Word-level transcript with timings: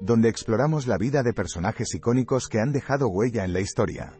donde 0.00 0.28
exploramos 0.28 0.86
la 0.86 0.98
vida 0.98 1.22
de 1.22 1.32
personajes 1.32 1.94
icónicos 1.94 2.48
que 2.48 2.60
han 2.60 2.72
dejado 2.72 3.08
huella 3.08 3.44
en 3.44 3.52
la 3.52 3.60
historia. 3.60 4.12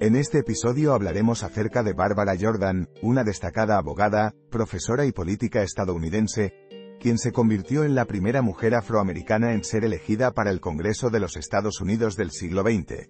En 0.00 0.14
este 0.14 0.38
episodio 0.38 0.94
hablaremos 0.94 1.42
acerca 1.42 1.82
de 1.82 1.92
Barbara 1.92 2.36
Jordan, 2.40 2.88
una 3.02 3.24
destacada 3.24 3.78
abogada, 3.78 4.32
profesora 4.48 5.06
y 5.06 5.12
política 5.12 5.62
estadounidense, 5.62 6.54
quien 7.00 7.18
se 7.18 7.32
convirtió 7.32 7.82
en 7.82 7.96
la 7.96 8.04
primera 8.04 8.40
mujer 8.40 8.74
afroamericana 8.74 9.54
en 9.54 9.64
ser 9.64 9.84
elegida 9.84 10.32
para 10.32 10.50
el 10.50 10.60
Congreso 10.60 11.10
de 11.10 11.20
los 11.20 11.36
Estados 11.36 11.80
Unidos 11.80 12.16
del 12.16 12.30
siglo 12.30 12.62
XX. 12.62 13.08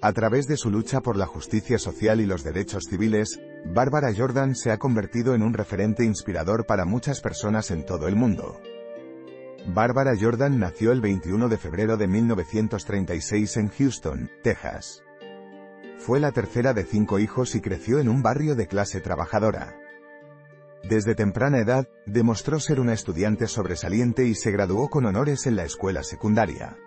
A 0.00 0.12
través 0.12 0.46
de 0.46 0.56
su 0.56 0.70
lucha 0.70 1.00
por 1.00 1.16
la 1.16 1.26
justicia 1.26 1.78
social 1.78 2.20
y 2.20 2.26
los 2.26 2.44
derechos 2.44 2.84
civiles, 2.88 3.40
Barbara 3.66 4.12
Jordan 4.16 4.54
se 4.54 4.70
ha 4.70 4.78
convertido 4.78 5.34
en 5.34 5.42
un 5.42 5.52
referente 5.52 6.04
inspirador 6.04 6.66
para 6.66 6.84
muchas 6.84 7.20
personas 7.20 7.72
en 7.72 7.84
todo 7.84 8.06
el 8.06 8.14
mundo. 8.14 8.60
Barbara 9.74 10.14
Jordan 10.18 10.58
nació 10.58 10.92
el 10.92 11.02
21 11.02 11.46
de 11.50 11.58
febrero 11.58 11.98
de 11.98 12.08
1936 12.08 13.56
en 13.58 13.68
Houston, 13.68 14.30
Texas. 14.42 15.02
Fue 15.98 16.20
la 16.20 16.32
tercera 16.32 16.72
de 16.72 16.84
cinco 16.84 17.18
hijos 17.18 17.54
y 17.54 17.60
creció 17.60 17.98
en 17.98 18.08
un 18.08 18.22
barrio 18.22 18.56
de 18.56 18.66
clase 18.66 19.02
trabajadora. 19.02 19.76
Desde 20.88 21.14
temprana 21.14 21.58
edad, 21.58 21.86
demostró 22.06 22.60
ser 22.60 22.80
una 22.80 22.94
estudiante 22.94 23.46
sobresaliente 23.46 24.24
y 24.24 24.34
se 24.34 24.52
graduó 24.52 24.88
con 24.88 25.04
honores 25.04 25.46
en 25.46 25.56
la 25.56 25.64
escuela 25.64 26.02
secundaria. 26.02 26.78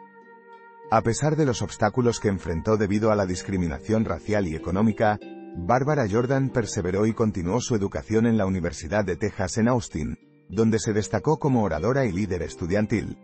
A 0.90 1.02
pesar 1.02 1.36
de 1.36 1.46
los 1.46 1.62
obstáculos 1.62 2.20
que 2.20 2.30
enfrentó 2.30 2.78
debido 2.78 3.12
a 3.12 3.16
la 3.16 3.28
discriminación 3.28 4.06
racial 4.06 4.48
y 4.48 4.56
económica, 4.56 5.20
Barbara 5.56 6.08
Jordan 6.10 6.50
perseveró 6.50 7.06
y 7.06 7.14
continuó 7.14 7.62
su 7.62 7.76
educación 7.76 8.26
en 8.26 8.38
la 8.38 8.48
Universidad 8.48 9.06
de 9.06 9.18
Texas 9.18 9.60
en 9.60 9.68
Austin, 9.68 10.18
donde 10.52 10.78
se 10.80 10.94
destacó 10.94 11.40
como 11.40 11.64
oradora 11.64 12.06
y 12.06 12.12
líder 12.12 12.44
estudiantil. 12.44 13.18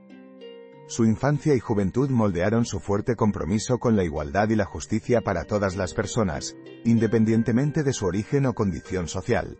Su 0.87 1.03
infancia 1.03 1.53
y 1.53 1.59
juventud 1.59 2.09
moldearon 2.09 2.63
su 2.63 2.79
fuerte 2.79 3.17
compromiso 3.17 3.77
con 3.77 3.97
la 3.97 4.05
igualdad 4.05 4.49
y 4.49 4.55
la 4.55 4.63
justicia 4.63 5.19
para 5.19 5.43
todas 5.43 5.75
las 5.75 5.93
personas, 5.93 6.55
independientemente 6.85 7.83
de 7.83 7.91
su 7.91 8.05
origen 8.05 8.45
o 8.45 8.53
condición 8.53 9.09
social. 9.09 9.59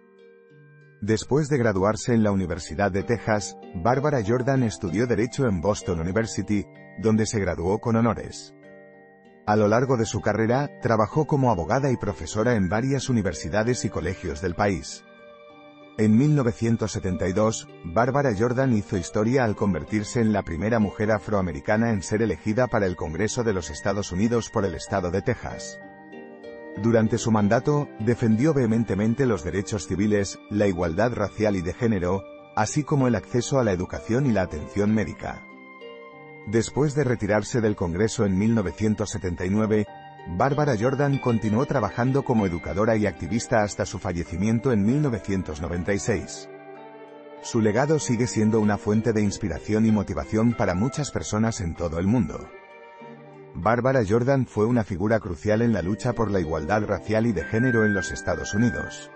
Después 1.02 1.50
de 1.50 1.58
graduarse 1.58 2.14
en 2.14 2.24
la 2.24 2.32
Universidad 2.32 2.92
de 2.92 3.04
Texas, 3.04 3.58
Barbara 3.76 4.24
Jordan 4.26 4.64
estudió 4.64 5.06
Derecho 5.06 5.46
en 5.48 5.60
Boston 5.60 6.00
University, 6.00 6.66
donde 7.04 7.26
se 7.26 7.40
graduó 7.40 7.80
con 7.80 7.98
honores. 7.98 8.54
A 9.46 9.56
lo 9.56 9.68
largo 9.68 9.98
de 9.98 10.06
su 10.06 10.22
carrera, 10.22 10.80
trabajó 10.82 11.28
como 11.28 11.52
abogada 11.52 11.92
y 11.92 11.98
profesora 11.98 12.56
en 12.56 12.68
varias 12.70 13.10
universidades 13.10 13.86
y 13.86 13.90
colegios 13.90 14.42
del 14.42 14.56
país. 14.56 15.04
En 16.00 16.16
1972, 16.16 17.68
Barbara 17.84 18.32
Jordan 18.38 18.78
hizo 18.78 18.98
historia 18.98 19.44
al 19.44 19.56
convertirse 19.56 20.22
en 20.22 20.32
la 20.32 20.44
primera 20.44 20.78
mujer 20.78 21.12
afroamericana 21.12 21.90
en 21.90 22.04
ser 22.04 22.22
elegida 22.22 22.68
para 22.68 22.86
el 22.86 22.96
Congreso 22.96 23.44
de 23.44 23.54
los 23.54 23.72
Estados 23.72 24.12
Unidos 24.12 24.52
por 24.52 24.64
el 24.64 24.76
estado 24.76 25.10
de 25.10 25.24
Texas. 25.24 25.80
Durante 26.84 27.18
su 27.18 27.32
mandato, 27.32 27.90
defendió 28.00 28.54
vehementemente 28.54 29.26
los 29.26 29.44
derechos 29.44 29.88
civiles, 29.88 30.38
la 30.52 30.68
igualdad 30.68 31.14
racial 31.14 31.56
y 31.56 31.62
de 31.62 31.74
género, 31.74 32.24
así 32.56 32.84
como 32.84 33.08
el 33.08 33.16
acceso 33.16 33.58
a 33.58 33.64
la 33.64 33.72
educación 33.72 34.28
y 34.28 34.32
la 34.34 34.44
atención 34.44 34.94
médica. 34.94 35.48
Después 36.46 36.94
de 36.94 37.06
retirarse 37.06 37.60
del 37.60 37.76
Congreso 37.76 38.24
en 38.24 38.38
1979, 38.38 39.88
Barbara 40.36 40.76
Jordan 40.78 41.20
continuó 41.20 41.66
trabajando 41.66 42.24
como 42.24 42.46
educadora 42.46 42.98
y 42.98 43.06
activista 43.06 43.64
hasta 43.64 43.86
su 43.86 43.98
fallecimiento 43.98 44.74
en 44.74 44.86
1996. 44.86 46.50
Su 47.42 47.62
legado 47.62 47.98
sigue 47.98 48.28
siendo 48.28 48.60
una 48.60 48.78
fuente 48.78 49.14
de 49.14 49.22
inspiración 49.22 49.86
y 49.86 49.92
motivación 49.92 50.54
para 50.54 50.76
muchas 50.76 51.12
personas 51.12 51.62
en 51.62 51.76
todo 51.76 51.98
el 51.98 52.08
mundo. 52.08 52.50
Barbara 53.56 54.02
Jordan 54.08 54.46
fue 54.46 54.66
una 54.66 54.84
figura 54.84 55.20
crucial 55.20 55.62
en 55.62 55.72
la 55.72 55.82
lucha 55.82 56.14
por 56.14 56.30
la 56.30 56.42
igualdad 56.42 56.84
racial 56.84 57.26
y 57.26 57.32
de 57.32 57.46
género 57.46 57.86
en 57.86 57.94
los 57.94 58.12
Estados 58.12 58.54
Unidos. 58.54 59.10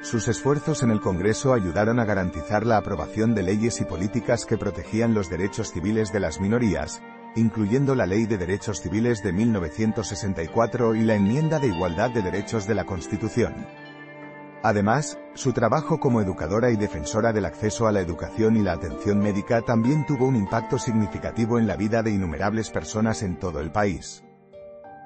Sus 0.00 0.26
esfuerzos 0.28 0.82
en 0.82 0.90
el 0.90 1.00
Congreso 1.00 1.52
ayudaron 1.52 2.00
a 2.00 2.04
garantizar 2.04 2.64
la 2.64 2.78
aprobación 2.78 3.34
de 3.34 3.42
leyes 3.42 3.80
y 3.80 3.84
políticas 3.84 4.46
que 4.46 4.56
protegían 4.56 5.14
los 5.14 5.28
derechos 5.28 5.70
civiles 5.70 6.12
de 6.12 6.20
las 6.20 6.40
minorías, 6.40 7.02
incluyendo 7.36 7.94
la 7.94 8.06
Ley 8.06 8.26
de 8.26 8.38
Derechos 8.38 8.80
Civiles 8.80 9.22
de 9.22 9.32
1964 9.32 10.94
y 10.94 11.02
la 11.02 11.14
Enmienda 11.14 11.58
de 11.58 11.68
Igualdad 11.68 12.10
de 12.10 12.22
Derechos 12.22 12.66
de 12.66 12.74
la 12.74 12.84
Constitución. 12.84 13.66
Además, 14.62 15.18
su 15.34 15.52
trabajo 15.52 16.00
como 16.00 16.22
educadora 16.22 16.70
y 16.70 16.76
defensora 16.76 17.32
del 17.32 17.44
acceso 17.44 17.86
a 17.86 17.92
la 17.92 18.00
educación 18.00 18.56
y 18.56 18.62
la 18.62 18.72
atención 18.72 19.18
médica 19.18 19.60
también 19.60 20.06
tuvo 20.06 20.26
un 20.26 20.36
impacto 20.36 20.78
significativo 20.78 21.58
en 21.58 21.66
la 21.66 21.76
vida 21.76 22.02
de 22.02 22.12
innumerables 22.12 22.70
personas 22.70 23.22
en 23.22 23.38
todo 23.38 23.60
el 23.60 23.70
país. 23.70 24.24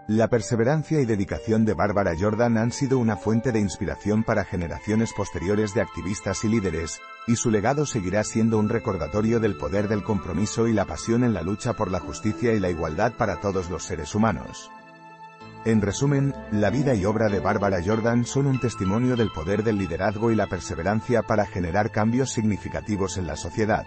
La 0.07 0.29
perseverancia 0.29 1.01
y 1.01 1.07
dedicación 1.07 1.65
de 1.65 1.75
Barbara 1.75 2.15
Jordan 2.19 2.57
han 2.57 2.73
sido 2.73 2.99
una 2.99 3.17
fuente 3.17 3.53
de 3.53 3.61
inspiración 3.61 4.23
para 4.23 4.45
generaciones 4.45 5.13
posteriores 5.13 5.75
de 5.75 5.83
activistas 5.83 6.45
y 6.45 6.49
líderes, 6.49 7.01
y 7.29 7.37
su 7.37 7.51
legado 7.51 7.85
seguirá 7.85 8.25
siendo 8.25 8.59
un 8.59 8.71
recordatorio 8.71 9.39
del 9.39 9.55
poder 9.55 9.87
del 9.87 10.03
compromiso 10.03 10.67
y 10.67 10.73
la 10.73 10.87
pasión 10.87 11.23
en 11.23 11.35
la 11.35 11.43
lucha 11.43 11.75
por 11.75 11.91
la 11.91 12.01
justicia 12.01 12.55
y 12.55 12.59
la 12.59 12.71
igualdad 12.71 13.13
para 13.13 13.37
todos 13.37 13.69
los 13.69 13.85
seres 13.85 14.15
humanos. 14.15 14.71
En 15.67 15.83
resumen, 15.83 16.35
la 16.51 16.71
vida 16.71 16.95
y 16.95 17.05
obra 17.05 17.29
de 17.29 17.41
Barbara 17.41 17.81
Jordan 17.85 18.25
son 18.25 18.47
un 18.47 18.59
testimonio 18.59 19.15
del 19.15 19.31
poder 19.31 19.63
del 19.63 19.77
liderazgo 19.77 20.31
y 20.31 20.37
la 20.37 20.47
perseverancia 20.47 21.23
para 21.23 21.45
generar 21.45 21.91
cambios 21.91 22.31
significativos 22.31 23.19
en 23.19 23.27
la 23.27 23.37
sociedad. 23.37 23.85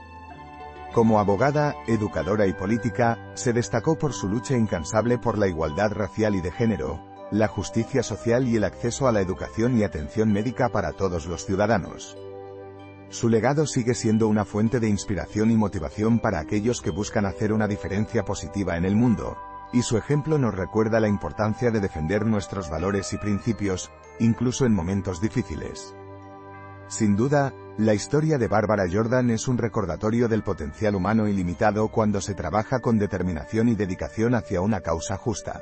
Como 0.94 1.20
abogada, 1.20 1.76
educadora 1.88 2.46
y 2.46 2.54
política, 2.54 3.18
se 3.34 3.54
destacó 3.54 3.98
por 3.98 4.14
su 4.14 4.30
lucha 4.30 4.56
incansable 4.56 5.18
por 5.18 5.40
la 5.40 5.48
igualdad 5.48 5.92
racial 5.94 6.36
y 6.36 6.42
de 6.42 6.52
género, 6.52 7.04
la 7.32 7.48
justicia 7.48 8.04
social 8.04 8.48
y 8.48 8.58
el 8.58 8.66
acceso 8.66 9.08
a 9.08 9.12
la 9.12 9.22
educación 9.22 9.80
y 9.80 9.84
atención 9.84 10.32
médica 10.32 10.70
para 10.70 10.92
todos 10.92 11.26
los 11.26 11.46
ciudadanos. 11.46 12.16
Su 13.12 13.28
legado 13.28 13.68
sigue 13.68 13.94
siendo 13.94 14.30
una 14.30 14.46
fuente 14.46 14.80
de 14.80 14.88
inspiración 14.88 15.52
y 15.52 15.58
motivación 15.58 16.20
para 16.20 16.40
aquellos 16.40 16.82
que 16.82 16.92
buscan 16.92 17.26
hacer 17.26 17.52
una 17.52 17.68
diferencia 17.68 18.24
positiva 18.24 18.78
en 18.78 18.86
el 18.86 18.96
mundo, 18.96 19.38
y 19.74 19.82
su 19.82 19.98
ejemplo 19.98 20.38
nos 20.38 20.56
recuerda 20.56 21.02
la 21.02 21.10
importancia 21.10 21.72
de 21.72 21.82
defender 21.82 22.26
nuestros 22.26 22.70
valores 22.70 23.12
y 23.12 23.18
principios, 23.18 23.92
incluso 24.20 24.66
en 24.66 24.74
momentos 24.74 25.20
difíciles. 25.20 25.94
Sin 26.88 27.18
duda, 27.18 27.54
la 27.78 27.94
historia 27.94 28.38
de 28.38 28.48
Barbara 28.48 28.86
Jordan 28.90 29.30
es 29.30 29.50
un 29.50 29.58
recordatorio 29.58 30.30
del 30.30 30.44
potencial 30.44 30.96
humano 30.96 31.28
ilimitado 31.28 31.90
cuando 31.90 32.22
se 32.22 32.34
trabaja 32.34 32.80
con 32.80 32.98
determinación 32.98 33.68
y 33.68 33.76
dedicación 33.76 34.36
hacia 34.36 34.62
una 34.62 34.80
causa 34.80 35.18
justa. 35.18 35.62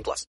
18 0.01 0.03
plus. 0.03 0.27